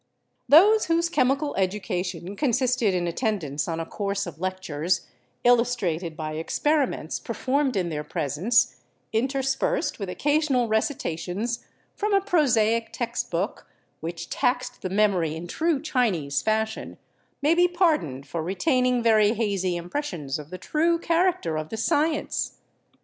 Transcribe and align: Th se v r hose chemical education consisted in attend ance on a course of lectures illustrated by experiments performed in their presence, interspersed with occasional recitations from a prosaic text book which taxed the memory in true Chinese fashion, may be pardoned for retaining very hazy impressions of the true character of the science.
Th 0.49 0.59
se 0.81 0.87
v 0.87 0.93
r 0.93 0.95
hose 0.95 1.09
chemical 1.09 1.55
education 1.57 2.35
consisted 2.35 2.95
in 2.95 3.05
attend 3.05 3.43
ance 3.43 3.67
on 3.67 3.79
a 3.79 3.85
course 3.85 4.25
of 4.25 4.39
lectures 4.39 5.05
illustrated 5.43 6.17
by 6.17 6.33
experiments 6.33 7.19
performed 7.19 7.75
in 7.77 7.89
their 7.89 8.03
presence, 8.03 8.77
interspersed 9.13 9.99
with 9.99 10.09
occasional 10.09 10.67
recitations 10.67 11.63
from 11.95 12.15
a 12.15 12.19
prosaic 12.21 12.89
text 12.91 13.29
book 13.29 13.67
which 13.99 14.27
taxed 14.27 14.81
the 14.81 14.89
memory 14.89 15.35
in 15.35 15.45
true 15.45 15.79
Chinese 15.79 16.41
fashion, 16.41 16.97
may 17.43 17.53
be 17.53 17.67
pardoned 17.67 18.25
for 18.25 18.41
retaining 18.41 19.03
very 19.03 19.33
hazy 19.33 19.75
impressions 19.75 20.39
of 20.39 20.49
the 20.49 20.57
true 20.57 20.97
character 20.97 21.57
of 21.59 21.69
the 21.69 21.77
science. 21.77 22.57